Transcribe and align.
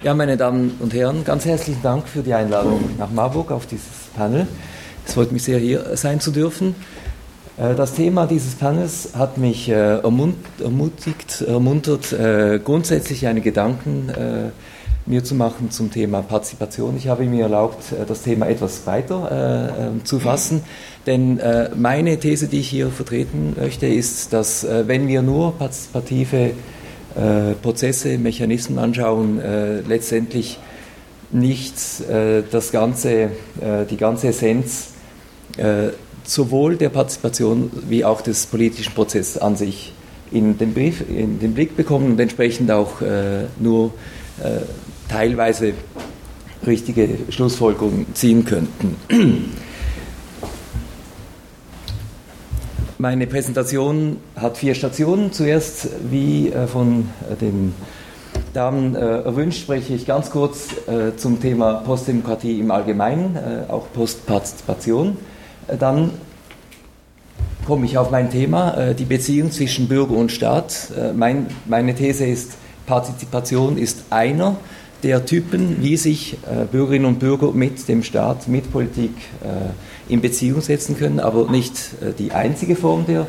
Ja, 0.00 0.14
meine 0.14 0.36
Damen 0.36 0.76
und 0.78 0.94
Herren, 0.94 1.24
ganz 1.24 1.44
herzlichen 1.44 1.82
Dank 1.82 2.06
für 2.06 2.22
die 2.22 2.32
Einladung 2.32 2.78
nach 2.98 3.10
Marburg 3.10 3.50
auf 3.50 3.66
dieses 3.66 4.06
Panel. 4.16 4.46
Es 5.04 5.14
freut 5.14 5.32
mich 5.32 5.42
sehr, 5.42 5.58
hier 5.58 5.96
sein 5.96 6.20
zu 6.20 6.30
dürfen. 6.30 6.76
Äh, 7.56 7.74
das 7.74 7.94
Thema 7.94 8.28
dieses 8.28 8.54
Panels 8.54 9.10
hat 9.18 9.38
mich 9.38 9.68
äh, 9.68 9.98
ermutigt, 9.98 11.40
ermuntert, 11.40 12.12
äh, 12.12 12.60
grundsätzlich 12.64 13.26
eine 13.26 13.40
Gedanken 13.40 14.12
mir 15.04 15.24
zu 15.24 15.34
machen 15.34 15.72
zum 15.72 15.90
Thema 15.90 16.22
Partizipation. 16.22 16.96
Ich 16.96 17.08
habe 17.08 17.24
mir 17.24 17.44
erlaubt, 17.44 17.82
das 18.06 18.22
Thema 18.22 18.46
etwas 18.46 18.86
weiter 18.86 19.74
ähm, 19.80 20.04
zu 20.04 20.20
fassen, 20.20 20.62
denn 21.06 21.40
meine 21.76 22.20
These, 22.20 22.46
die 22.46 22.60
ich 22.60 22.68
hier 22.68 22.90
vertreten 22.90 23.54
möchte, 23.58 23.86
ist, 23.86 24.34
dass 24.34 24.66
wenn 24.68 25.08
wir 25.08 25.22
nur 25.22 25.56
partizipative 25.56 26.50
Prozesse, 27.62 28.18
Mechanismen 28.18 28.78
anschauen, 28.78 29.40
letztendlich 29.88 30.58
nicht 31.30 31.74
das 32.50 32.70
ganze, 32.70 33.30
die 33.90 33.96
ganze 33.96 34.28
Essenz 34.28 34.88
sowohl 36.28 36.76
der 36.76 36.90
Partizipation 36.90 37.70
wie 37.88 38.04
auch 38.04 38.20
des 38.20 38.46
politischen 38.46 38.92
Prozesses 38.94 39.38
an 39.38 39.56
sich 39.56 39.92
in 40.30 40.58
den, 40.58 40.74
Brief, 40.74 41.02
in 41.08 41.40
den 41.40 41.54
Blick 41.54 41.76
bekommen 41.76 42.12
und 42.12 42.20
entsprechend 42.20 42.70
auch 42.70 43.00
äh, 43.00 43.44
nur 43.58 43.92
äh, 44.42 44.60
teilweise 45.08 45.72
richtige 46.66 47.08
Schlussfolgerungen 47.30 48.06
ziehen 48.14 48.44
könnten. 48.44 48.96
Meine 53.00 53.28
Präsentation 53.28 54.16
hat 54.34 54.56
vier 54.58 54.74
Stationen. 54.74 55.30
Zuerst, 55.30 55.88
wie 56.10 56.48
äh, 56.48 56.66
von 56.66 57.08
den 57.40 57.72
Damen 58.54 58.96
äh, 58.96 59.20
erwünscht, 59.20 59.60
spreche 59.60 59.94
ich 59.94 60.04
ganz 60.04 60.30
kurz 60.30 60.70
äh, 60.88 61.14
zum 61.16 61.40
Thema 61.40 61.74
Postdemokratie 61.74 62.58
im 62.58 62.72
Allgemeinen, 62.72 63.36
äh, 63.36 63.70
auch 63.70 63.86
Postpartizipation. 63.92 65.16
Dann 65.78 66.10
komme 67.68 67.86
ich 67.86 67.96
auf 67.98 68.10
mein 68.10 68.32
Thema, 68.32 68.76
äh, 68.76 68.94
die 68.96 69.04
Beziehung 69.04 69.52
zwischen 69.52 69.86
Bürger 69.86 70.16
und 70.16 70.32
Staat. 70.32 70.90
Äh, 70.98 71.12
mein, 71.12 71.46
meine 71.66 71.94
These 71.94 72.26
ist, 72.26 72.54
Partizipation 72.86 73.78
ist 73.78 74.06
einer 74.10 74.56
der 75.04 75.24
Typen, 75.24 75.84
wie 75.84 75.96
sich 75.96 76.34
äh, 76.34 76.64
Bürgerinnen 76.64 77.06
und 77.06 77.20
Bürger 77.20 77.52
mit 77.52 77.86
dem 77.86 78.02
Staat, 78.02 78.48
mit 78.48 78.72
Politik 78.72 79.12
in 80.08 80.20
Beziehung 80.20 80.60
setzen 80.60 80.96
können, 80.96 81.20
aber 81.20 81.50
nicht 81.50 81.74
die 82.18 82.32
einzige 82.32 82.76
Form 82.76 83.04
der 83.06 83.26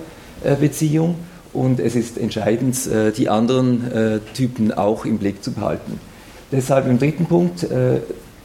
Beziehung. 0.55 1.16
Und 1.52 1.80
es 1.80 1.95
ist 1.95 2.17
entscheidend, 2.17 2.77
die 3.17 3.27
anderen 3.27 4.21
Typen 4.33 4.71
auch 4.71 5.05
im 5.05 5.17
Blick 5.17 5.44
zu 5.44 5.52
behalten. 5.52 5.99
Deshalb 6.52 6.88
im 6.88 6.99
dritten 6.99 7.25
Punkt 7.25 7.67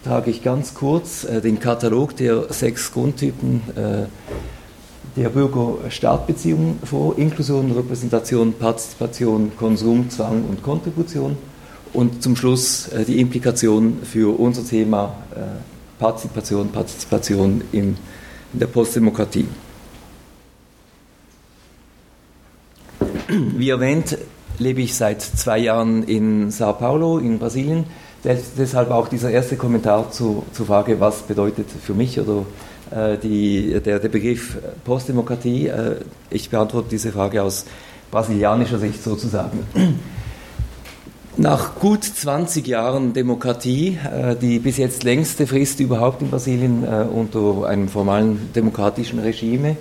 trage 0.05 0.31
ich 0.31 0.43
ganz 0.43 0.75
kurz 0.75 1.27
den 1.27 1.61
Katalog 1.61 2.17
der 2.17 2.53
sechs 2.53 2.93
Grundtypen 2.93 3.61
der 5.17 5.29
Bürger-Staat-Beziehung 5.29 6.79
vor, 6.83 7.17
Inklusion, 7.19 7.71
Repräsentation, 7.71 8.53
Partizipation, 8.55 9.53
Konsum, 9.57 10.11
Zwang 10.11 10.45
und 10.45 10.63
Kontribution. 10.63 11.37
Und 11.93 12.23
zum 12.23 12.35
Schluss 12.35 12.89
äh, 12.89 13.05
die 13.05 13.21
Implikation 13.21 13.99
für 14.03 14.37
unser 14.39 14.67
Thema 14.67 15.15
äh, 15.35 15.41
Partizipation, 16.01 16.71
Partizipation 16.73 17.63
in 17.71 17.97
der 18.55 18.67
Postdemokratie. 18.67 19.47
Wie 23.29 23.71
erwähnt, 23.71 24.19
lebe 24.59 24.83
ich 24.83 24.95
seit 24.95 25.23
zwei 25.23 25.59
Jahren 25.59 26.05
in 26.05 26.51
Sao 26.51 26.73
Paulo 26.75 27.19
in 27.19 27.39
Brasilien. 27.39 27.85
Deshalb 28.23 28.91
auch 28.91 29.09
dieser 29.09 29.31
erste 29.31 29.57
Kommentar 29.57 30.11
zur, 30.11 30.45
zur 30.53 30.67
Frage, 30.67 30.99
was 31.01 31.23
bedeutet 31.23 31.67
für 31.71 31.93
mich 31.93 32.19
oder 32.19 32.47
äh, 32.91 33.19
die, 33.19 33.81
der, 33.85 33.99
der, 33.99 34.09
Begriff 34.09 34.57
Postdemokratie. 34.85 35.67
Äh, 35.67 35.97
ich 36.31 36.49
beantworte 36.49 36.89
diese 36.91 37.13
Frage 37.13 37.43
aus 37.43 37.67
brasilianischer 38.11 38.79
Sicht 38.79 39.03
sozusagen. 39.03 39.67
Nach 41.37 41.75
gut 41.75 42.05
20 42.05 42.67
Jahren 42.67 43.13
Demokratie, 43.13 43.99
äh, 44.05 44.37
die 44.37 44.59
bis 44.61 44.77
jetzt 44.77 45.03
längste 45.03 45.47
Frist 45.47 45.81
überhaupt 45.81 46.23
in 46.23 46.31
Brasilien 46.31 46.85
unter 46.85 47.67
einem 47.67 47.89
formalen 47.89 48.53
demokratischen 48.55 49.19
Regime, 49.19 49.77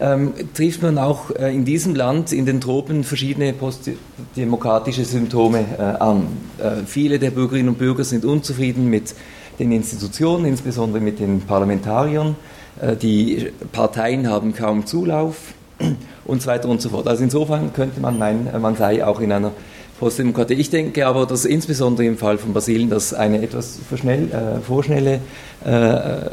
ähm, 0.00 0.32
trifft 0.54 0.82
man 0.82 0.98
auch 0.98 1.30
äh, 1.30 1.54
in 1.54 1.64
diesem 1.64 1.94
Land, 1.94 2.32
in 2.32 2.46
den 2.46 2.60
Tropen, 2.60 3.04
verschiedene 3.04 3.52
postdemokratische 3.52 5.04
Symptome 5.04 5.64
äh, 5.76 5.82
an. 5.82 6.26
Äh, 6.58 6.84
viele 6.86 7.18
der 7.18 7.30
Bürgerinnen 7.30 7.70
und 7.70 7.78
Bürger 7.78 8.04
sind 8.04 8.24
unzufrieden 8.24 8.88
mit 8.88 9.14
den 9.58 9.72
Institutionen, 9.72 10.44
insbesondere 10.44 11.00
mit 11.00 11.18
den 11.18 11.40
Parlamentariern. 11.40 12.36
Äh, 12.80 12.96
die 12.96 13.50
Parteien 13.72 14.28
haben 14.28 14.54
kaum 14.54 14.86
Zulauf 14.86 15.36
und 16.24 16.42
so 16.42 16.48
weiter 16.48 16.68
und 16.68 16.80
so 16.80 16.90
fort. 16.90 17.08
Also 17.08 17.24
insofern 17.24 17.72
könnte 17.72 18.00
man 18.00 18.18
meinen, 18.18 18.48
man 18.60 18.76
sei 18.76 19.04
auch 19.04 19.20
in 19.20 19.32
einer 19.32 19.52
Postdemokratie. 19.98 20.54
Ich 20.54 20.70
denke 20.70 21.06
aber, 21.06 21.26
dass 21.26 21.44
insbesondere 21.44 22.06
im 22.06 22.16
Fall 22.16 22.38
von 22.38 22.52
Brasilien 22.52 22.90
das 22.90 23.14
eine 23.14 23.42
etwas 23.42 23.78
verschnell, 23.88 24.28
äh, 24.30 24.60
vorschnelle 24.60 25.20
äh, 25.64 26.30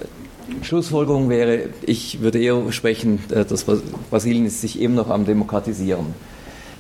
Schlussfolgerung 0.61 1.29
wäre, 1.29 1.69
ich 1.85 2.21
würde 2.21 2.39
eher 2.39 2.71
sprechen, 2.71 3.19
äh, 3.31 3.45
dass 3.45 3.65
Brasilien 4.09 4.49
sich 4.49 4.79
immer 4.79 4.95
noch 4.95 5.09
am 5.09 5.25
Demokratisieren. 5.25 6.07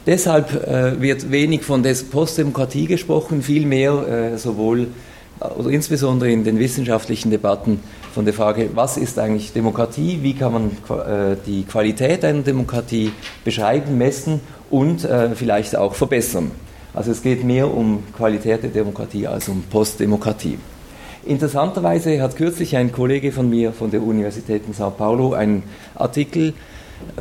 Deshalb 0.05 0.53
äh, 0.67 1.01
wird 1.01 1.31
wenig 1.31 1.63
von 1.63 1.81
der 1.81 1.95
Postdemokratie 2.11 2.85
gesprochen, 2.85 3.41
vielmehr 3.41 4.33
äh, 4.33 4.37
sowohl 4.37 4.87
oder 5.39 5.69
insbesondere 5.69 6.31
in 6.31 6.43
den 6.43 6.59
wissenschaftlichen 6.59 7.29
Debatten 7.29 7.81
von 8.13 8.23
der 8.23 8.33
Frage, 8.33 8.69
was 8.73 8.97
ist 8.97 9.19
eigentlich 9.19 9.51
Demokratie, 9.51 10.19
wie 10.21 10.33
kann 10.33 10.53
man 10.53 10.71
äh, 10.89 11.35
die 11.45 11.63
Qualität 11.63 12.23
einer 12.23 12.41
Demokratie 12.41 13.11
beschreiben, 13.43 13.97
messen 13.97 14.39
und 14.69 15.03
äh, 15.03 15.35
vielleicht 15.35 15.75
auch 15.75 15.95
verbessern. 15.95 16.51
Also 16.95 17.11
es 17.11 17.21
geht 17.21 17.43
mehr 17.43 17.71
um 17.71 18.03
Qualität 18.15 18.63
der 18.63 18.69
Demokratie 18.69 19.27
als 19.27 19.49
um 19.49 19.63
Postdemokratie. 19.63 20.57
Interessanterweise 21.25 22.21
hat 22.21 22.37
kürzlich 22.37 22.77
ein 22.77 22.91
Kollege 22.91 23.33
von 23.33 23.49
mir 23.49 23.73
von 23.73 23.91
der 23.91 24.01
Universität 24.01 24.63
in 24.65 24.73
Sao 24.73 24.91
Paulo 24.91 25.33
einen 25.33 25.63
Artikel 25.95 26.53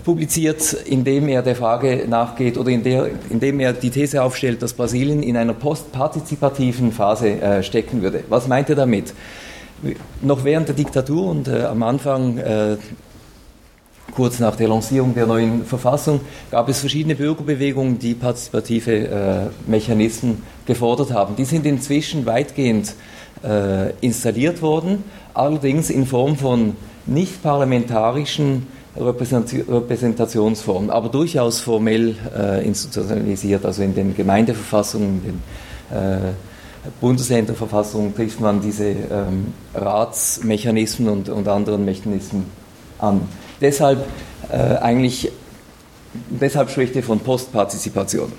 publiziert, 0.04 0.74
in 0.84 1.02
dem 1.02 1.26
er 1.26 1.42
der 1.42 1.56
Frage 1.56 2.04
nachgeht 2.08 2.56
oder 2.56 2.70
in, 2.70 2.84
der, 2.84 3.10
in 3.30 3.40
dem 3.40 3.58
er 3.58 3.72
die 3.72 3.90
These 3.90 4.22
aufstellt, 4.22 4.62
dass 4.62 4.74
Brasilien 4.74 5.22
in 5.24 5.36
einer 5.36 5.54
postpartizipativen 5.54 6.92
Phase 6.92 7.40
äh, 7.40 7.62
stecken 7.64 8.00
würde. 8.02 8.22
Was 8.28 8.46
meint 8.46 8.70
er 8.70 8.76
damit? 8.76 9.12
Noch 10.22 10.44
während 10.44 10.68
der 10.68 10.76
Diktatur 10.76 11.30
und 11.30 11.48
äh, 11.48 11.64
am 11.64 11.82
Anfang, 11.82 12.38
äh, 12.38 12.76
kurz 14.14 14.38
nach 14.38 14.56
der 14.56 14.68
Lancierung 14.68 15.14
der 15.14 15.26
neuen 15.26 15.64
Verfassung, 15.64 16.20
gab 16.50 16.68
es 16.68 16.80
verschiedene 16.80 17.14
Bürgerbewegungen, 17.14 17.98
die 17.98 18.14
partizipative 18.14 18.92
äh, 18.92 19.70
Mechanismen 19.70 20.42
gefordert 20.66 21.12
haben. 21.12 21.36
Die 21.36 21.44
sind 21.44 21.66
inzwischen 21.66 22.26
weitgehend 22.26 22.94
äh, 23.42 23.90
installiert 24.00 24.62
worden, 24.62 25.04
allerdings 25.34 25.90
in 25.90 26.06
Form 26.06 26.36
von 26.36 26.76
nicht 27.06 27.42
parlamentarischen 27.42 28.66
Repräsentationsform, 28.96 30.90
aber 30.90 31.08
durchaus 31.08 31.60
formell 31.60 32.14
äh, 32.36 32.64
institutionalisiert, 32.64 33.64
also 33.66 33.82
in 33.82 33.94
den 33.94 34.14
Gemeindeverfassungen, 34.14 35.08
in 35.08 35.22
den 35.22 35.98
äh, 35.98 36.32
Bundesländerverfassungen 37.00 38.14
trifft 38.14 38.40
man 38.40 38.60
diese 38.60 38.84
ähm, 38.84 39.54
Ratsmechanismen 39.74 41.08
und, 41.08 41.28
und, 41.28 41.48
anderen 41.48 41.84
Mechanismen 41.84 42.44
an. 42.98 43.22
Deshalb 43.60 44.04
äh, 44.50 44.56
eigentlich, 44.56 45.30
deshalb 46.28 46.70
spricht 46.70 46.96
er 46.96 47.02
von 47.02 47.20
Postpartizipation. 47.20 48.32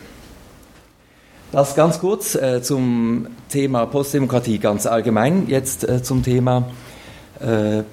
Das 1.51 1.75
ganz 1.75 1.99
kurz 1.99 2.35
äh, 2.35 2.61
zum 2.61 3.27
Thema 3.49 3.85
Postdemokratie 3.85 4.57
ganz 4.57 4.85
allgemein, 4.85 5.47
jetzt 5.47 5.87
äh, 5.87 6.03
zum 6.03 6.21
Thema 6.21 6.69
äh, 7.39 7.83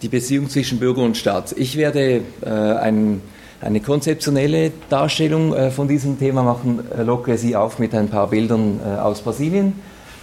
die 0.00 0.08
Beziehung 0.08 0.48
zwischen 0.48 0.78
Bürger 0.78 1.02
und 1.02 1.16
Staat. 1.16 1.52
Ich 1.56 1.76
werde 1.76 2.22
äh, 2.44 2.48
ein, 2.48 3.20
eine 3.60 3.80
konzeptionelle 3.80 4.72
Darstellung 4.88 5.54
äh, 5.54 5.70
von 5.70 5.88
diesem 5.88 6.18
Thema 6.18 6.42
machen, 6.42 6.80
äh, 6.96 7.02
locke 7.02 7.36
Sie 7.38 7.54
auf 7.54 7.78
mit 7.78 7.94
ein 7.94 8.08
paar 8.08 8.28
Bildern 8.28 8.80
aus 8.80 9.20
Brasilien. 9.20 9.74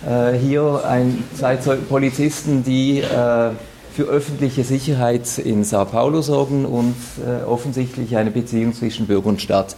Hier 0.01 0.81
ein, 0.87 1.25
zwei 1.35 1.57
Polizisten, 1.57 2.63
die 2.63 3.03
für 3.93 4.03
öffentliche 4.03 4.63
Sicherheit 4.63 5.37
in 5.37 5.63
Sao 5.63 5.85
Paulo 5.85 6.21
sorgen 6.21 6.65
und 6.65 6.95
offensichtlich 7.47 8.17
eine 8.17 8.31
Beziehung 8.31 8.73
zwischen 8.73 9.07
Bürger 9.07 9.27
und 9.27 9.41
Staat 9.41 9.75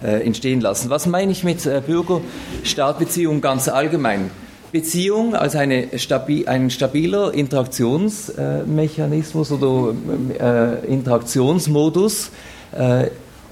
entstehen 0.00 0.60
lassen. 0.60 0.90
Was 0.90 1.06
meine 1.06 1.32
ich 1.32 1.44
mit 1.44 1.62
Bürger-Staat-Beziehung 1.86 3.40
ganz 3.40 3.68
allgemein? 3.68 4.30
Beziehung 4.72 5.34
als 5.34 5.54
eine 5.54 5.98
stabi 5.98 6.46
ein 6.46 6.70
stabiler 6.70 7.34
Interaktionsmechanismus 7.34 9.50
äh, 9.50 9.54
oder 9.54 9.94
äh, 10.40 10.86
Interaktionsmodus 10.86 12.30
äh, 12.72 13.08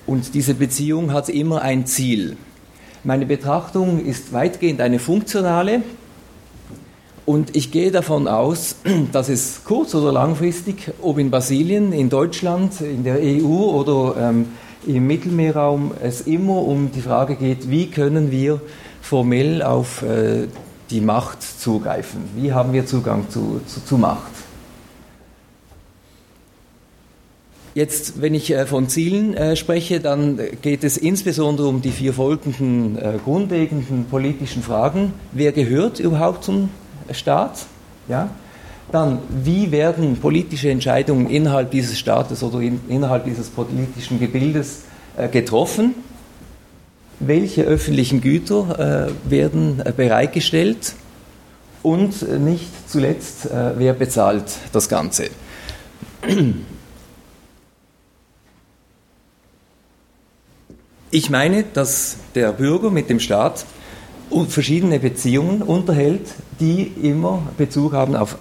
und 0.07 0.33
diese 0.33 0.55
Beziehung 0.55 1.12
hat 1.12 1.29
immer 1.29 1.61
ein 1.61 1.85
Ziel. 1.85 2.39
Meine 3.05 3.27
Betrachtung 3.27 4.03
ist 4.03 4.33
weitgehend 4.33 4.81
eine 4.81 4.99
funktionale. 4.99 5.83
Und 7.27 7.57
ich 7.57 7.71
gehe 7.71 7.91
davon 7.91 8.29
aus, 8.29 8.77
dass 9.13 9.29
es 9.29 9.63
kurz- 9.65 9.95
oder 9.95 10.13
langfristig, 10.13 10.93
ob 11.03 11.19
in 11.19 11.31
Brasilien, 11.31 11.93
in 11.93 12.09
Deutschland, 12.09 12.81
in 12.81 13.05
der 13.05 13.19
EU 13.21 13.47
oder 13.47 14.17
ähm, 14.19 14.47
im 14.87 15.07
Mittelmeerraum, 15.07 15.93
es 16.03 16.23
immer 16.23 16.63
um 16.63 16.91
die 16.93 17.03
Frage 17.03 17.37
geht, 17.37 17.71
wie 17.71 17.87
können 17.89 18.31
wir 18.31 18.61
formell 19.03 19.63
auf 19.63 20.03
äh, 20.03 20.49
die 20.91 21.01
Macht 21.01 21.43
zugreifen? 21.43 22.23
Wie 22.37 22.53
haben 22.53 22.73
wir 22.73 22.87
Zugang 22.87 23.29
zu, 23.29 23.61
zu, 23.67 23.85
zu 23.85 23.99
Macht? 23.99 24.33
Jetzt, 27.73 28.21
wenn 28.21 28.35
ich 28.35 28.51
äh, 28.51 28.67
von 28.67 28.89
Zielen 28.89 29.35
äh, 29.35 29.55
spreche, 29.55 30.01
dann 30.01 30.41
geht 30.61 30.83
es 30.83 30.97
insbesondere 30.97 31.69
um 31.69 31.83
die 31.83 31.93
vier 31.93 32.13
folgenden 32.13 32.99
äh, 32.99 33.19
grundlegenden 33.25 34.07
politischen 34.07 34.63
Fragen. 34.63 35.13
Wer 35.31 35.53
gehört 35.53 36.01
überhaupt 36.01 36.43
zum 36.43 36.71
Staat? 37.12 37.67
Ja? 38.09 38.31
Dann, 38.93 39.19
wie 39.45 39.71
werden 39.71 40.17
politische 40.17 40.71
Entscheidungen 40.71 41.31
innerhalb 41.31 41.71
dieses 41.71 41.99
Staates 41.99 42.43
oder 42.43 42.61
in, 42.61 42.81
innerhalb 42.89 43.25
dieses 43.25 43.49
politischen 43.49 44.19
Gebildes 44.19 44.83
getroffen? 45.31 45.95
Welche 47.21 47.62
öffentlichen 47.62 48.21
Güter 48.21 49.12
werden 49.25 49.83
bereitgestellt? 49.97 50.95
Und 51.83 52.29
nicht 52.41 52.67
zuletzt, 52.91 53.49
wer 53.77 53.93
bezahlt 53.95 54.45
das 54.73 54.89
Ganze? 54.89 55.31
Ich 61.11 61.31
meine, 61.31 61.65
dass 61.65 62.17
der 62.35 62.53
Bürger 62.53 62.91
mit 62.91 63.09
dem 63.11 63.19
Staat 63.19 63.65
verschiedene 64.49 64.99
Beziehungen 64.99 65.62
unterhält, 65.62 66.29
die 66.61 66.82
immer 67.03 67.43
Bezug 67.56 67.93
haben 67.93 68.15
auf, 68.17 68.37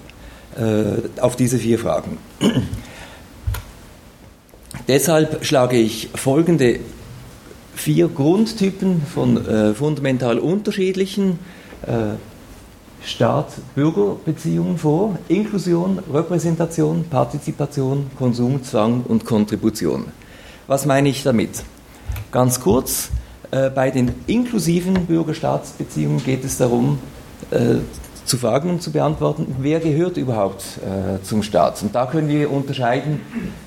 äh, 0.57 1.21
auf 1.21 1.35
diese 1.35 1.57
vier 1.57 1.79
Fragen. 1.79 2.17
Deshalb 4.87 5.45
schlage 5.45 5.77
ich 5.77 6.09
folgende 6.15 6.79
vier 7.75 8.07
Grundtypen 8.07 9.01
von 9.03 9.45
äh, 9.45 9.73
fundamental 9.73 10.39
unterschiedlichen 10.39 11.39
äh, 11.83 12.15
Staat-Bürger-Beziehungen 13.05 14.77
vor. 14.77 15.17
Inklusion, 15.27 15.99
Repräsentation, 16.11 17.05
Partizipation, 17.09 18.11
Konsum, 18.17 18.63
Zwang 18.63 19.03
und 19.03 19.25
Kontribution. 19.25 20.05
Was 20.67 20.85
meine 20.85 21.09
ich 21.09 21.23
damit? 21.23 21.63
Ganz 22.31 22.59
kurz, 22.59 23.09
bei 23.51 23.89
den 23.89 24.13
inklusiven 24.27 25.05
Bürgerstaatsbeziehungen 25.05 26.23
geht 26.23 26.45
es 26.45 26.57
darum, 26.57 26.99
äh, 27.51 27.77
zu 28.29 28.37
fragen 28.37 28.69
und 28.69 28.83
zu 28.83 28.91
beantworten, 28.91 29.55
wer 29.59 29.79
gehört 29.79 30.15
überhaupt 30.17 30.63
äh, 30.77 31.23
zum 31.23 31.41
Staat. 31.41 31.81
Und 31.81 31.95
da 31.95 32.05
können 32.05 32.29
wir 32.29 32.51
unterscheiden 32.51 33.21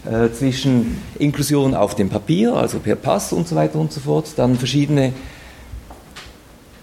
äh, 0.04 0.30
zwischen 0.32 0.98
Inklusion 1.18 1.74
auf 1.74 1.96
dem 1.96 2.08
Papier, 2.08 2.54
also 2.54 2.78
per 2.78 2.94
Pass 2.94 3.32
und 3.32 3.48
so 3.48 3.56
weiter 3.56 3.80
und 3.80 3.92
so 3.92 4.00
fort, 4.00 4.26
dann 4.36 4.54
verschiedene 4.54 5.12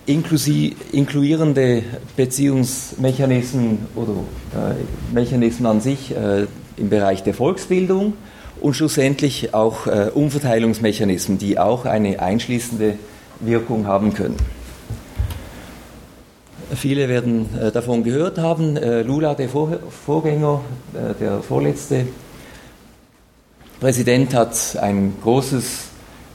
inkluierende 0.05 1.83
Beziehungsmechanismen 2.17 3.87
oder 3.95 4.11
äh, 4.53 5.13
Mechanismen 5.13 5.67
an 5.67 5.79
sich 5.79 6.13
äh, 6.13 6.47
im 6.75 6.89
Bereich 6.89 7.23
der 7.23 7.33
Volksbildung 7.33 8.13
und 8.61 8.73
schlussendlich 8.73 9.53
auch 9.53 9.87
äh, 9.87 10.09
Umverteilungsmechanismen, 10.13 11.37
die 11.37 11.59
auch 11.59 11.85
eine 11.85 12.19
einschließende 12.19 12.95
Wirkung 13.39 13.87
haben 13.87 14.13
können. 14.13 14.37
Viele 16.75 17.09
werden 17.09 17.49
äh, 17.59 17.71
davon 17.71 18.03
gehört 18.03 18.37
haben. 18.37 18.77
Äh, 18.77 19.01
Lula, 19.01 19.33
der 19.33 19.49
Vor 19.49 19.79
Vorgänger, 20.05 20.61
äh, 20.93 21.15
der 21.19 21.41
vorletzte 21.41 22.05
Präsident, 23.79 24.35
hat 24.35 24.77
ein 24.79 25.13
großes 25.23 25.85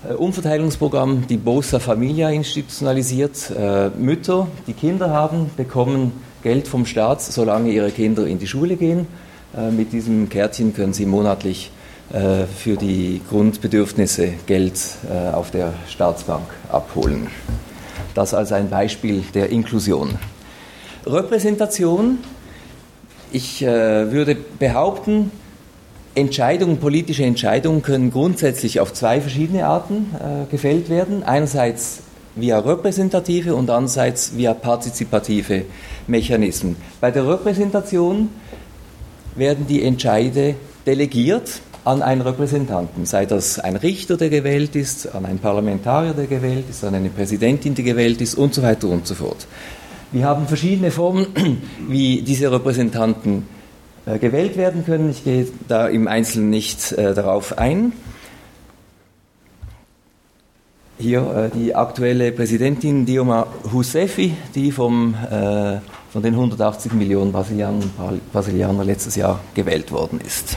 äh, 0.08 0.14
Umverteilungsprogramm, 0.14 1.26
die 1.28 1.36
Bosa 1.36 1.78
Familia, 1.78 2.30
institutionalisiert. 2.30 3.52
Äh, 3.56 3.90
Mütter, 3.90 4.48
die 4.66 4.72
Kinder 4.72 5.10
haben, 5.10 5.50
bekommen 5.56 6.12
Geld 6.42 6.66
vom 6.66 6.84
Staat, 6.84 7.22
solange 7.22 7.70
ihre 7.70 7.90
Kinder 7.90 8.26
in 8.26 8.38
die 8.38 8.46
Schule 8.46 8.76
gehen. 8.76 9.06
Mit 9.70 9.92
diesem 9.92 10.28
Kärtchen 10.28 10.74
können 10.74 10.92
sie 10.92 11.06
monatlich 11.06 11.70
für 12.10 12.76
die 12.76 13.20
Grundbedürfnisse 13.28 14.34
Geld 14.46 14.78
äh, 15.10 15.32
auf 15.32 15.50
der 15.50 15.72
Staatsbank 15.88 16.44
abholen. 16.70 17.28
Das 18.14 18.34
als 18.34 18.52
ein 18.52 18.70
Beispiel 18.70 19.24
der 19.34 19.50
Inklusion. 19.50 20.18
Repräsentation. 21.06 22.18
Ich 23.32 23.62
äh, 23.62 24.12
würde 24.12 24.36
behaupten, 24.58 25.32
Entscheidungen, 26.14 26.78
politische 26.78 27.24
Entscheidungen 27.24 27.82
können 27.82 28.12
grundsätzlich 28.12 28.78
auf 28.78 28.92
zwei 28.92 29.20
verschiedene 29.20 29.66
Arten 29.66 30.14
gefällt 30.48 30.88
werden. 30.88 31.24
Einerseits 31.24 32.02
via 32.36 32.58
repräsentative 32.60 33.56
und 33.56 33.68
andererseits 33.68 34.36
via 34.36 34.54
partizipative 34.54 35.64
Mechanismen. 36.06 36.76
Bei 37.00 37.10
der 37.10 37.26
Repräsentation 37.26 38.28
werden 39.34 39.66
die 39.66 39.82
Entscheide 39.82 40.54
delegiert 40.86 41.60
an 41.84 42.02
einen 42.02 42.22
Repräsentanten, 42.22 43.04
sei 43.04 43.26
das 43.26 43.58
ein 43.58 43.76
Richter, 43.76 44.16
der 44.16 44.30
gewählt 44.30 44.74
ist, 44.74 45.14
an 45.14 45.26
einen 45.26 45.38
Parlamentarier, 45.38 46.14
der 46.14 46.26
gewählt 46.26 46.64
ist, 46.70 46.82
an 46.82 46.94
eine 46.94 47.10
Präsidentin, 47.10 47.74
die 47.74 47.82
gewählt 47.82 48.20
ist 48.22 48.34
und 48.36 48.54
so 48.54 48.62
weiter 48.62 48.88
und 48.88 49.06
so 49.06 49.14
fort. 49.14 49.46
Wir 50.10 50.24
haben 50.24 50.46
verschiedene 50.46 50.90
Formen, 50.90 51.26
wie 51.88 52.22
diese 52.22 52.50
Repräsentanten 52.50 53.46
äh, 54.06 54.18
gewählt 54.18 54.56
werden 54.56 54.84
können. 54.84 55.10
Ich 55.10 55.24
gehe 55.24 55.48
da 55.66 55.88
im 55.88 56.08
Einzelnen 56.08 56.50
nicht 56.50 56.92
äh, 56.92 57.14
darauf 57.14 57.58
ein. 57.58 57.92
Hier 60.98 61.50
äh, 61.52 61.58
die 61.58 61.74
aktuelle 61.74 62.32
Präsidentin 62.32 63.04
Dilma 63.04 63.46
Rousseff, 63.72 64.18
die 64.54 64.72
vom, 64.72 65.14
von 66.12 66.22
den 66.22 66.34
180 66.34 66.92
Millionen 66.92 67.32
Brasilianern, 67.32 67.90
Brasilianer 68.32 68.84
letztes 68.84 69.16
Jahr 69.16 69.40
gewählt 69.54 69.90
worden 69.90 70.20
ist. 70.24 70.56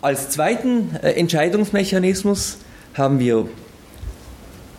Als 0.00 0.30
zweiten 0.30 0.96
äh, 1.02 1.12
Entscheidungsmechanismus 1.12 2.58
haben 2.94 3.18
wir 3.18 3.46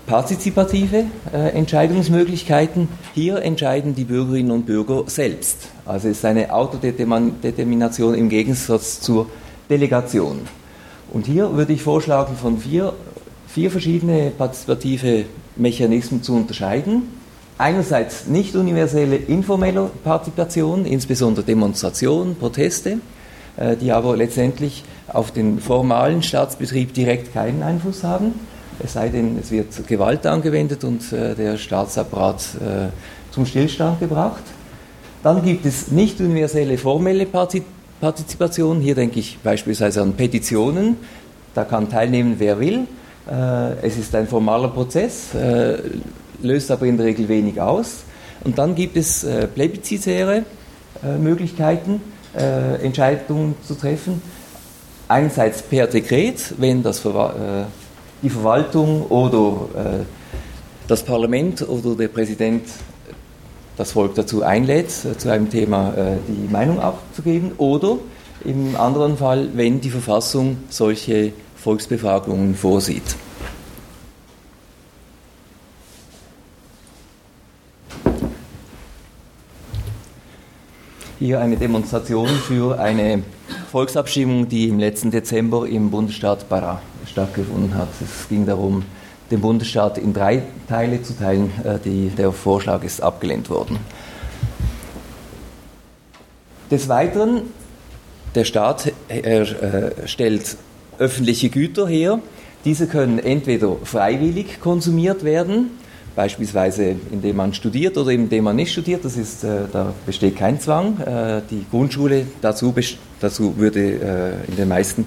partizipative 0.06 1.06
äh, 1.34 1.50
Entscheidungsmöglichkeiten. 1.50 2.90
Hier 3.13 3.42
entscheiden 3.42 3.95
die 3.95 4.04
Bürgerinnen 4.04 4.51
und 4.51 4.66
Bürger 4.66 5.04
selbst. 5.07 5.69
Also 5.86 6.09
es 6.09 6.18
ist 6.18 6.26
eine 6.26 6.54
Autodetermination 6.54 8.16
im 8.16 8.30
Gegensatz 8.30 9.00
zur 9.00 9.28
Delegation. 9.69 10.42
Und 11.12 11.26
hier 11.26 11.56
würde 11.56 11.73
ich 11.73 11.81
vorschlagen, 11.83 12.35
von 12.35 12.57
vier, 12.57 12.94
vier 13.47 13.71
verschiedene 13.71 14.31
partizipative 14.31 15.26
Mechanismen 15.56 16.21
zu 16.21 16.35
unterscheiden. 16.35 17.04
Einerseits 17.57 18.28
nicht 18.28 18.56
universelle 18.56 19.16
informelle 19.16 19.90
Partizipation, 20.04 20.85
insbesondere 20.85 21.45
Demonstrationen, 21.45 22.35
Proteste. 22.35 22.97
Äh, 23.56 23.78
die 23.78 23.92
aber 23.92 24.18
letztendlich 24.18 24.83
auf 25.07 25.31
den 25.31 25.60
formalen 25.60 26.24
Staatsbetrieb 26.24 26.94
direkt 26.94 27.33
keinen 27.33 27.62
Einfluss 27.62 28.04
haben, 28.04 28.33
es 28.83 28.94
sei 28.94 29.10
denn, 29.10 29.38
es 29.40 29.52
wird 29.52 29.88
Gewalt 29.88 30.26
angewendet 30.26 30.83
und 30.83 31.14
äh, 31.14 31.36
der 31.36 31.57
Staatsapparat 31.57 32.42
äh, 32.56 33.31
zum 33.31 33.45
Stillstand 33.45 34.00
gebracht. 34.00 34.42
Dann 35.22 35.44
gibt 35.44 35.68
es 35.68 35.90
nicht 35.90 36.19
universelle 36.19 36.80
formelle 36.80 37.28
Partizipation. 37.28 38.81
Hier 38.81 38.95
denke 38.95 39.19
ich 39.19 39.38
beispielsweise 39.44 40.02
an 40.02 40.14
Petitionen. 40.14 40.98
Da 41.54 41.64
kann 41.64 41.90
teilnehmen, 41.90 42.36
wer 42.40 42.60
will. 42.60 42.88
Es 43.81 43.98
ist 43.98 44.14
ein 44.16 44.28
formaler 44.28 44.68
Prozess, 44.68 45.30
löst 46.42 46.72
aber 46.72 46.86
in 46.88 46.98
der 46.98 47.06
Regel 47.06 47.30
wenig 47.30 47.62
aus. 47.62 48.04
Und 48.44 48.57
dann 48.57 48.76
gibt 48.76 48.98
es 48.98 49.26
plebiszitäre 49.56 50.44
Möglichkeiten 51.22 52.02
äh, 52.35 52.83
Entscheidungen 52.83 53.56
zu 53.66 53.75
treffen. 53.75 54.21
Einerseits 55.07 55.61
per 55.61 55.87
Dekret, 55.87 56.54
wenn 56.57 56.81
das, 56.81 57.06
äh, 57.06 57.09
die 58.21 58.30
Verwaltung 58.30 59.04
oder 59.07 59.68
äh, 59.75 60.04
das 60.87 61.04
Parlament 61.04 61.68
oder 61.68 61.95
der 61.95 62.07
Präsident 62.07 62.63
das 63.75 63.92
Volk 63.92 64.16
dazu 64.16 64.44
einlädt, 64.44 64.90
äh, 65.06 65.18
zu 65.18 65.30
einem 65.30 65.49
Thema 65.49 65.94
die 66.28 66.52
Meinung 66.52 66.80
abzugeben, 66.80 67.54
oder 67.57 67.97
im 68.45 68.75
anderen 68.75 69.18
Fall, 69.18 69.49
wenn 69.54 69.81
die 69.81 69.90
Verfassung 69.90 70.57
solche 70.69 71.33
Volksbefragungen 71.56 72.56
vorsieht. 72.56 73.16
Hier 81.25 81.39
eine 81.39 81.56
Demonstration 81.56 82.27
für 82.27 82.77
eine 82.77 83.23
Volksabstimmung, 83.71 84.49
die 84.49 84.68
im 84.68 84.77
letzten 84.77 85.09
Dezember 85.09 85.65
im 85.65 85.89
Bundesstaat 85.89 86.47
Pará 86.49 86.80
stattgefunden 87.09 87.75
hat. 87.75 87.87
Es 88.01 88.27
ging 88.27 88.45
darum, 88.45 88.83
den 89.31 89.39
Bundesstaat 89.39 89.97
in 89.97 90.13
drei 90.13 90.44
Teile 90.68 91.01
zu 91.01 91.18
teilen. 91.18 91.49
Äh, 91.63 91.80
die, 91.80 92.09
der 92.09 92.33
Vorschlag 92.33 92.83
ist 92.83 93.01
abgelehnt 93.01 93.49
worden. 93.49 93.77
Des 96.69 96.89
Weiteren, 96.89 97.44
der 98.35 98.44
Staat 98.44 98.92
äh, 99.07 99.45
stellt 100.06 100.57
öffentliche 100.99 101.49
Güter 101.49 101.87
her. 101.87 102.19
Diese 102.65 102.85
können 102.85 103.19
entweder 103.19 103.77
freiwillig 103.85 104.59
konsumiert 104.59 105.23
werden, 105.23 105.71
beispielsweise 106.16 106.96
indem 107.12 107.38
man 107.38 107.54
studiert 107.54 107.98
oder 107.98 108.12
indem 108.12 108.46
man 108.46 108.56
nicht 108.56 108.72
studiert. 108.72 109.04
Das 109.06 109.18
ist, 109.18 109.44
äh, 109.44 109.62
da 109.72 109.94
besteht 110.06 110.36
kein 110.36 110.60
Zwang. 110.60 111.00
Äh, 111.00 111.42
die 111.50 111.66
Grundschule 111.70 112.28
dazu, 112.42 112.74
dazu 113.20 113.58
würde 113.58 113.80
äh, 113.80 114.50
in 114.50 114.56
den 114.58 114.68
meisten 114.68 115.06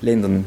Ländern 0.00 0.44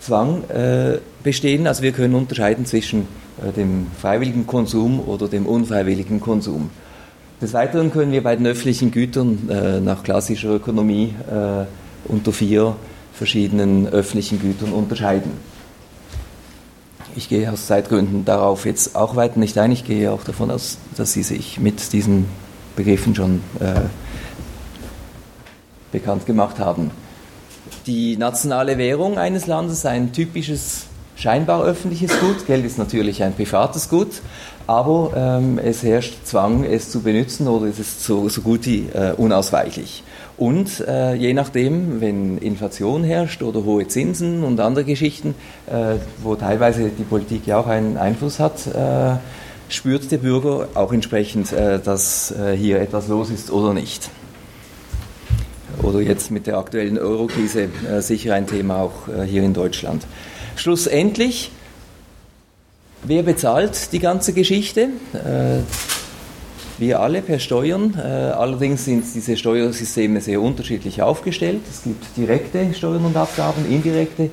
Zwang 0.00 0.44
äh, 0.50 0.98
bestehen. 1.22 1.66
Also 1.66 1.82
wir 1.82 1.92
können 1.92 2.14
unterscheiden 2.14 2.66
zwischen 2.66 3.08
äh, 3.42 3.52
dem 3.52 3.86
freiwilligen 3.98 4.46
Konsum 4.46 5.00
oder 5.00 5.28
dem 5.28 5.46
unfreiwilligen 5.46 6.20
Konsum. 6.20 6.70
Des 7.40 7.52
Weiteren 7.52 7.90
können 7.90 8.12
wir 8.12 8.22
bei 8.22 8.36
den 8.36 8.46
öffentlichen 8.46 8.90
Gütern 8.90 9.48
äh, 9.50 9.80
nach 9.80 10.02
klassischer 10.02 10.50
Ökonomie 10.50 11.14
unter 12.06 12.32
vier 12.32 12.76
verschiedenen 13.12 13.88
öffentlichen 13.88 14.40
Gütern 14.40 14.72
unterscheiden. 14.72 15.32
Ich 17.16 17.28
gehe 17.28 17.50
aus 17.52 17.66
Zeitgründen 17.66 18.24
darauf 18.24 18.66
jetzt 18.66 18.96
auch 18.96 19.14
weiter 19.14 19.38
nicht 19.38 19.56
ein. 19.58 19.70
Ich 19.70 19.84
gehe 19.84 20.10
auch 20.10 20.24
davon 20.24 20.50
aus, 20.50 20.78
dass 20.96 21.12
Sie 21.12 21.22
sich 21.22 21.60
mit 21.60 21.92
diesen 21.92 22.26
Begriffen 22.74 23.14
schon 23.14 23.40
äh, 23.60 23.82
bekannt 25.92 26.26
gemacht 26.26 26.58
haben. 26.58 26.90
Die 27.86 28.16
nationale 28.16 28.78
Währung 28.78 29.16
eines 29.16 29.46
Landes 29.46 29.86
ein 29.86 30.12
typisches 30.12 30.86
scheinbar 31.16 31.62
öffentliches 31.64 32.18
Gut. 32.20 32.46
Geld 32.46 32.64
ist 32.64 32.78
natürlich 32.78 33.22
ein 33.22 33.34
privates 33.34 33.88
Gut, 33.88 34.20
aber 34.66 35.12
ähm, 35.16 35.58
es 35.58 35.82
herrscht 35.82 36.14
Zwang, 36.24 36.64
es 36.64 36.90
zu 36.90 37.02
benutzen 37.02 37.48
oder 37.48 37.66
es 37.66 37.78
ist 37.78 38.02
so, 38.02 38.28
so 38.28 38.40
gut 38.40 38.66
wie 38.66 38.88
äh, 38.92 39.12
unausweichlich. 39.16 40.02
Und 40.36 40.80
äh, 40.80 41.14
je 41.14 41.32
nachdem, 41.32 42.00
wenn 42.00 42.38
Inflation 42.38 43.04
herrscht 43.04 43.42
oder 43.42 43.64
hohe 43.64 43.86
Zinsen 43.86 44.42
und 44.42 44.58
andere 44.58 44.84
Geschichten, 44.84 45.34
äh, 45.66 45.96
wo 46.22 46.34
teilweise 46.34 46.88
die 46.88 47.04
Politik 47.04 47.46
ja 47.46 47.58
auch 47.58 47.68
einen 47.68 47.96
Einfluss 47.96 48.40
hat, 48.40 48.66
äh, 48.66 49.16
spürt 49.68 50.10
der 50.10 50.18
Bürger 50.18 50.68
auch 50.74 50.92
entsprechend, 50.92 51.52
äh, 51.52 51.78
dass 51.78 52.32
äh, 52.32 52.56
hier 52.56 52.80
etwas 52.80 53.06
los 53.08 53.30
ist 53.30 53.50
oder 53.50 53.74
nicht. 53.74 54.10
Oder 55.82 56.00
jetzt 56.00 56.30
mit 56.30 56.46
der 56.46 56.58
aktuellen 56.58 56.98
Eurokrise 56.98 57.68
sicher 57.98 58.34
ein 58.34 58.46
Thema 58.46 58.76
auch 58.76 59.08
hier 59.26 59.42
in 59.42 59.52
Deutschland. 59.52 60.06
Schlussendlich, 60.56 61.50
wer 63.02 63.22
bezahlt 63.22 63.92
die 63.92 63.98
ganze 63.98 64.32
Geschichte? 64.32 64.88
Wir 66.76 67.00
alle 67.00 67.22
per 67.22 67.38
Steuern. 67.38 67.94
Äh, 67.96 68.00
allerdings 68.00 68.84
sind 68.84 69.04
diese 69.14 69.36
Steuersysteme 69.36 70.20
sehr 70.20 70.40
unterschiedlich 70.40 71.02
aufgestellt. 71.02 71.60
Es 71.70 71.84
gibt 71.84 72.04
direkte 72.16 72.74
Steuern 72.74 73.04
und 73.04 73.16
Abgaben, 73.16 73.64
indirekte. 73.70 74.30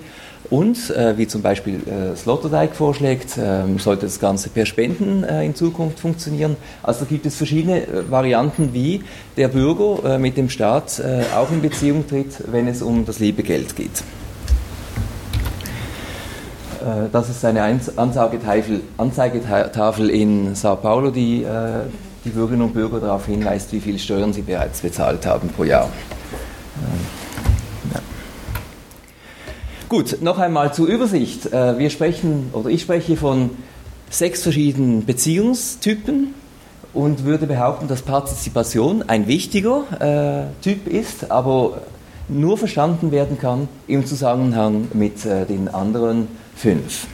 Und, 0.50 0.90
äh, 0.90 1.18
wie 1.18 1.28
zum 1.28 1.44
Beispiel 1.44 1.76
äh, 1.88 2.16
Sloterdijk 2.16 2.76
vorschlägt, 2.76 3.38
äh, 3.38 3.64
sollte 3.78 4.08
das 4.08 4.20
Ganze 4.20 4.50
per 4.50 4.66
Spenden 4.66 5.24
äh, 5.24 5.46
in 5.46 5.54
Zukunft 5.54 6.00
funktionieren. 6.00 6.58
Also 6.82 7.06
gibt 7.06 7.28
es 7.28 7.36
verschiedene 7.36 7.84
äh, 7.86 8.10
Varianten, 8.10 8.74
wie 8.74 9.04
der 9.38 9.48
Bürger 9.48 10.16
äh, 10.16 10.18
mit 10.18 10.36
dem 10.36 10.50
Staat 10.50 11.02
auch 11.36 11.52
in 11.52 11.62
Beziehung 11.62 12.08
tritt, 12.08 12.44
wenn 12.52 12.68
es 12.68 12.82
um 12.82 13.06
das 13.06 13.20
liebe 13.20 13.44
Geld 13.44 13.76
geht. 13.76 14.04
Das 17.12 17.30
ist 17.30 17.44
eine 17.46 17.64
Anzeigetafel, 17.96 18.82
Anzeigetafel 18.98 20.10
in 20.10 20.56
Sao 20.56 20.76
Paulo, 20.76 21.12
die 21.12 21.46
die 22.24 22.30
Bürgerinnen 22.30 22.64
und 22.64 22.74
Bürger 22.74 23.00
darauf 23.00 23.26
hinweist, 23.26 23.72
wie 23.74 23.80
viel 23.80 23.98
Steuern 23.98 24.34
sie 24.34 24.42
bereits 24.42 24.82
bezahlt 24.82 25.26
haben 25.26 25.50
pro 25.50 25.64
Jahr. 25.64 25.90
Ja. 27.94 28.00
Gut, 29.90 30.22
noch 30.22 30.38
einmal 30.40 30.74
zur 30.74 30.88
Übersicht. 30.88 31.52
Äh, 31.52 31.78
wir 31.78 31.90
sprechen, 31.90 32.50
oder 32.54 32.70
ich 32.70 32.84
spreche 32.84 33.18
von 33.18 33.50
sechs 34.10 34.44
verschiedenen 34.44 35.06
Beziehungstypen 35.06 36.34
und 36.94 37.26
würde 37.26 37.48
behaupten, 37.48 37.88
dass 37.88 38.02
Partizipation 38.02 39.04
ein 39.08 39.28
wichtiger 39.28 39.84
äh, 40.00 40.64
Typ 40.64 40.88
ist, 40.88 41.32
aber 41.32 41.82
nur 42.32 42.58
verstanden 42.58 43.12
werden 43.12 43.38
kann 43.38 43.68
im 43.88 44.06
Zusammenhang 44.06 44.88
mit 44.94 45.26
äh, 45.26 45.46
den 45.46 45.68
anderen 45.68 46.28
fünf. 46.56 47.08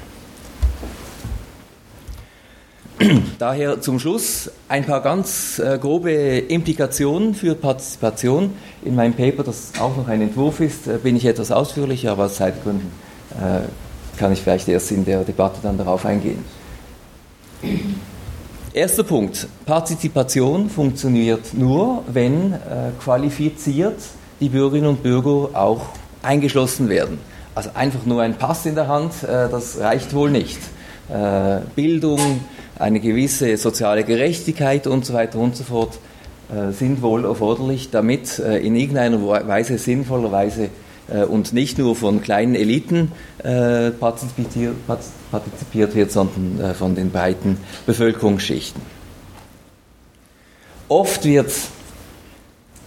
Daher 3.40 3.82
zum 3.82 4.00
Schluss 4.00 4.52
ein 4.70 4.86
paar 4.86 5.02
ganz 5.02 5.60
äh, 5.60 5.78
grobe 5.80 6.12
Implikationen 6.12 7.34
für 7.34 7.56
Partizipation. 7.56 8.54
In 8.84 8.96
meinem 8.96 9.14
Paper, 9.14 9.44
das 9.44 9.74
auch 9.80 9.98
noch 9.98 10.08
ein 10.08 10.22
Entwurf 10.22 10.60
ist, 10.60 10.88
äh, 10.88 10.98
bin 11.02 11.16
ich 11.16 11.26
etwas 11.26 11.52
ausführlicher, 11.52 12.12
aber 12.12 12.26
aus 12.26 12.36
Zeitgründen 12.36 13.08
kann 14.18 14.32
ich 14.32 14.42
vielleicht 14.42 14.68
erst 14.68 14.90
in 14.92 15.06
der 15.06 15.24
Debatte 15.24 15.60
dann 15.62 15.78
darauf 15.78 16.06
eingehen. 16.06 16.44
Erster 18.74 19.04
Punkt. 19.04 19.48
Partizipation 19.66 20.70
funktioniert 20.70 21.54
nur, 21.54 22.04
wenn 22.08 22.56
qualifiziert 23.00 23.98
die 24.40 24.50
Bürgerinnen 24.50 24.88
und 24.88 25.04
Bürger 25.04 25.58
auch 25.58 25.88
eingeschlossen 26.22 26.90
werden. 26.90 27.20
Also 27.56 27.72
einfach 27.74 28.06
nur 28.06 28.22
ein 28.22 28.36
Pass 28.36 28.66
in 28.66 28.76
der 28.76 28.88
Hand, 28.88 29.24
äh, 29.24 29.50
das 29.50 29.80
reicht 29.80 30.14
wohl 30.14 30.30
nicht. 30.30 30.60
Äh, 31.10 31.62
Bildung, 31.76 32.42
eine 32.78 33.00
gewisse 33.00 33.58
soziale 33.58 34.04
Gerechtigkeit 34.04 34.86
und 34.86 35.06
so 35.06 35.14
weiter 35.14 35.40
und 35.40 35.56
so 35.56 35.64
fort 35.64 35.98
äh, 36.52 36.72
sind 36.72 37.02
wohl 37.02 37.26
erforderlich, 37.26 37.90
damit 37.90 38.38
in 38.38 38.76
irgendeiner 38.76 39.20
Weise, 39.48 39.80
sinnvollerweise 39.80 40.70
und 41.30 41.54
nicht 41.54 41.78
nur 41.78 41.96
von 41.96 42.22
kleinen 42.22 42.54
Eliten 42.54 43.14
partizipiert, 43.42 44.76
partizipiert 45.32 45.96
wird, 45.96 46.12
sondern 46.12 46.76
von 46.76 46.96
den 46.96 47.12
breiten 47.12 47.58
Bevölkerungsschichten. 47.86 48.82
Oft 50.90 51.24
wird 51.24 51.52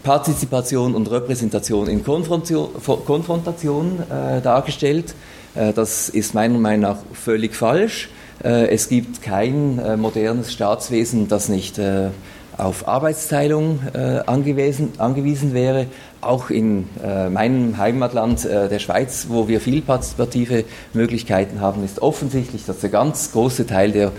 Partizipation 0.03 0.95
und 0.95 1.11
Repräsentation 1.11 1.89
in 1.89 2.05
Konfrontation 2.05 4.03
dargestellt. 4.43 5.15
das 5.55 6.09
ist 6.09 6.35
meiner 6.35 6.59
Meinung 6.59 6.81
nach 6.81 6.99
völlig 7.13 7.55
falsch. 7.55 8.09
Äh, 8.43 8.69
es 8.69 8.89
gibt 8.89 9.23
kein 9.23 9.79
äh, 9.79 9.97
modernes 9.97 10.53
Staatswesen, 10.53 11.29
das 11.29 11.49
nicht 11.49 11.79
äh, 11.79 12.09
auf 12.57 12.87
Arbeitsteilung 12.87 13.79
angewiesen, 14.27 14.93
angewiesen 14.99 15.55
wäre. 15.55 15.87
Auch 16.21 16.51
in 16.51 16.85
meinem 17.33 17.79
Heimatland 17.79 18.45
der 18.45 18.79
Schweiz, 18.81 19.29
wo 19.31 19.49
wir 19.49 19.63
viel 19.63 19.81
partizipative 19.81 20.65
Möglichkeiten 20.93 21.63
haben, 21.63 21.83
ist 21.83 22.03
offensichtlich, 22.03 22.67
dass 22.67 22.81
der 22.81 22.91
ganz 22.91 23.33
große 23.33 23.67
Teil 23.67 23.93
der 23.93 24.13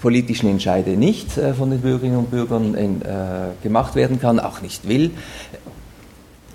politischen 0.00 0.50
Entscheide 0.50 0.90
nicht 0.90 1.32
von 1.56 1.70
den 1.70 1.80
Bürgerinnen 1.80 2.18
und 2.18 2.30
Bürgern 2.30 2.76
gemacht 3.62 3.94
werden 3.94 4.20
kann, 4.20 4.38
auch 4.38 4.60
nicht 4.60 4.88
will. 4.88 5.12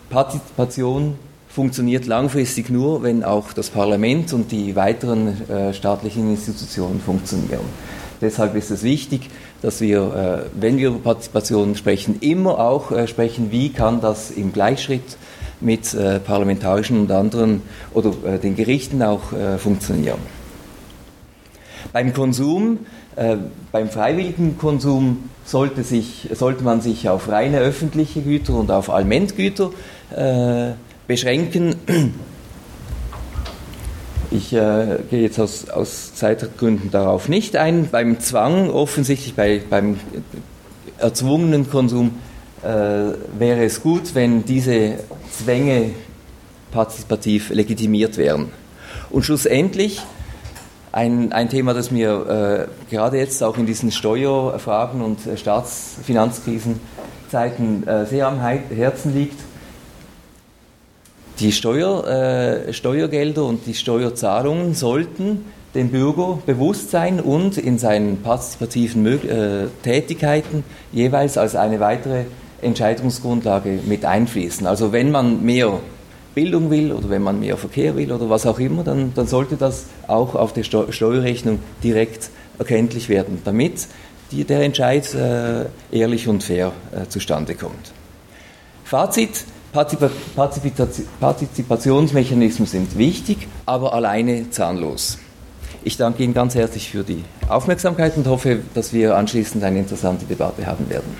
Partizipation 0.09 1.15
funktioniert 1.53 2.07
langfristig 2.07 2.69
nur, 2.71 3.03
wenn 3.03 3.23
auch 3.23 3.53
das 3.53 3.69
Parlament 3.69 4.33
und 4.33 4.51
die 4.51 4.75
weiteren 4.75 5.49
äh, 5.49 5.71
staatlichen 5.71 6.31
Institutionen 6.31 6.99
funktionieren. 6.99 7.65
Deshalb 8.21 8.55
ist 8.55 8.71
es 8.71 8.81
wichtig, 8.81 9.29
dass 9.61 9.79
wir, 9.79 10.45
äh, 10.45 10.59
wenn 10.59 10.77
wir 10.77 10.89
über 10.89 10.99
Partizipation 10.99 11.75
sprechen, 11.75 12.17
immer 12.21 12.57
auch 12.57 12.91
äh, 12.91 13.07
sprechen, 13.07 13.51
wie 13.51 13.69
kann 13.69 14.01
das 14.01 14.31
im 14.31 14.51
Gleichschritt 14.51 15.17
mit 15.61 15.93
äh, 15.93 16.19
parlamentarischen 16.19 16.99
und 16.99 17.11
anderen 17.11 17.61
oder 17.93 18.13
äh, 18.25 18.39
den 18.39 18.55
Gerichten 18.55 19.03
auch 19.03 19.31
äh, 19.31 19.59
funktionieren. 19.59 20.19
Beim 21.91 22.13
Konsum, 22.13 22.79
beim 23.71 23.89
freiwilligen 23.89 24.57
Konsum 24.57 25.29
sollte, 25.45 25.83
sich, 25.83 26.29
sollte 26.33 26.63
man 26.63 26.81
sich 26.81 27.09
auf 27.09 27.29
reine 27.29 27.59
öffentliche 27.59 28.21
Güter 28.21 28.53
und 28.55 28.71
auf 28.71 28.89
Allmendgüter 28.89 29.69
beschränken. 31.07 31.75
Ich 34.35 34.51
äh, 34.51 34.97
gehe 35.11 35.21
jetzt 35.21 35.39
aus, 35.39 35.69
aus, 35.69 36.15
Zeitgründen 36.15 36.89
darauf 36.89 37.29
nicht 37.29 37.55
ein. 37.55 37.89
Beim 37.91 38.19
Zwang, 38.19 38.71
offensichtlich 38.71 39.35
bei, 39.35 39.61
beim 39.69 39.99
erzwungenen 40.97 41.69
Konsum, 41.69 42.15
äh, 42.63 42.67
wäre 42.67 43.63
es 43.63 43.83
gut, 43.83 44.15
wenn 44.15 44.43
diese 44.43 44.95
Zwänge 45.31 45.91
partizipativ 46.71 47.51
legitimiert 47.51 48.17
wären. 48.17 48.49
Und 49.11 49.23
schlussendlich 49.23 50.01
ein, 50.93 51.33
ein 51.33 51.49
Thema, 51.49 51.73
das 51.73 51.91
mir 51.91 52.69
äh, 52.89 52.89
gerade 52.89 53.17
jetzt 53.17 53.43
auch 53.43 53.57
in 53.57 53.65
diesen 53.65 53.91
Steuerfragen 53.91 55.01
und 55.01 55.19
Staatsfinanzkrisenzeiten 55.35 57.85
äh, 57.87 58.05
sehr 58.05 58.27
am 58.27 58.39
Herzen 58.39 59.13
liegt, 59.13 59.41
die 61.39 61.51
Steuer, 61.51 62.07
äh, 62.07 62.71
Steuergelder 62.73 63.43
und 63.43 63.65
die 63.65 63.73
Steuerzahlungen 63.73 64.75
sollten 64.75 65.45
dem 65.73 65.89
Bürger 65.89 66.37
bewusst 66.45 66.91
sein 66.91 67.19
und 67.19 67.57
in 67.57 67.79
seinen 67.79 68.21
partizipativen 68.21 69.01
Mö 69.01 69.15
äh, 69.15 69.69
Tätigkeiten 69.81 70.63
jeweils 70.91 71.39
als 71.39 71.55
eine 71.55 71.79
weitere 71.79 72.25
Entscheidungsgrundlage 72.61 73.79
mit 73.85 74.05
einfließen. 74.05 74.67
Also 74.67 74.91
wenn 74.91 75.09
man 75.09 75.43
mehr 75.43 75.79
Bildung 76.35 76.69
will 76.71 76.91
oder 76.91 77.09
wenn 77.09 77.21
man 77.21 77.39
mehr 77.39 77.57
Verkehr 77.57 77.95
will 77.95 78.11
oder 78.11 78.29
was 78.29 78.45
auch 78.45 78.59
immer, 78.59 78.83
dann, 78.83 79.13
dann 79.15 79.27
sollte 79.27 79.55
das 79.55 79.85
auch 80.07 80.35
auf 80.35 80.53
der 80.53 80.63
Steuerrechnung 80.63 81.59
direkt 81.83 82.29
erkenntlich 82.57 83.09
werden, 83.09 83.41
damit 83.43 83.87
die, 84.31 84.43
der 84.43 84.61
Entscheid 84.61 85.13
äh, 85.13 85.65
ehrlich 85.91 86.27
und 86.27 86.43
fair 86.43 86.71
äh, 86.91 87.07
zustande 87.07 87.55
kommt. 87.55 87.91
Fazit, 88.83 89.45
Partizipationsmechanismen 91.19 92.67
sind 92.67 92.97
wichtig, 92.97 93.47
aber 93.65 93.93
alleine 93.93 94.49
zahnlos. 94.49 95.17
Ich 95.83 95.97
danke 95.97 96.23
Ihnen 96.23 96.33
ganz 96.33 96.55
herzlich 96.55 96.89
für 96.91 97.03
die 97.03 97.23
Aufmerksamkeit 97.49 98.15
und 98.15 98.27
hoffe, 98.27 98.59
dass 98.73 98.93
wir 98.93 99.17
anschließend 99.17 99.63
eine 99.63 99.79
interessante 99.79 100.25
Debatte 100.25 100.65
haben 100.65 100.89
werden. 100.89 101.17